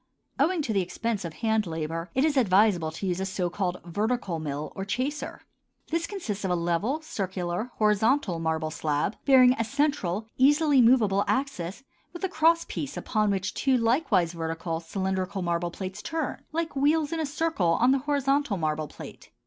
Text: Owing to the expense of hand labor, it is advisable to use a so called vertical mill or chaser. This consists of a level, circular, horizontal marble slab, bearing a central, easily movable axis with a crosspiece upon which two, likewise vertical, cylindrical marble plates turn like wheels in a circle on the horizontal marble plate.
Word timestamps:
Owing 0.39 0.63
to 0.63 0.73
the 0.73 0.81
expense 0.81 1.23
of 1.25 1.31
hand 1.33 1.67
labor, 1.67 2.09
it 2.15 2.25
is 2.25 2.35
advisable 2.35 2.89
to 2.89 3.05
use 3.05 3.19
a 3.19 3.25
so 3.27 3.51
called 3.51 3.79
vertical 3.85 4.39
mill 4.39 4.73
or 4.75 4.83
chaser. 4.83 5.41
This 5.91 6.07
consists 6.07 6.43
of 6.43 6.49
a 6.49 6.55
level, 6.55 7.03
circular, 7.03 7.69
horizontal 7.75 8.39
marble 8.39 8.71
slab, 8.71 9.15
bearing 9.25 9.53
a 9.59 9.63
central, 9.63 10.25
easily 10.39 10.81
movable 10.81 11.23
axis 11.27 11.83
with 12.13 12.23
a 12.23 12.29
crosspiece 12.29 12.97
upon 12.97 13.29
which 13.29 13.53
two, 13.53 13.77
likewise 13.77 14.33
vertical, 14.33 14.79
cylindrical 14.79 15.43
marble 15.43 15.69
plates 15.69 16.01
turn 16.01 16.41
like 16.51 16.75
wheels 16.75 17.11
in 17.13 17.19
a 17.19 17.25
circle 17.27 17.77
on 17.79 17.91
the 17.91 17.99
horizontal 17.99 18.57
marble 18.57 18.87
plate. 18.87 19.29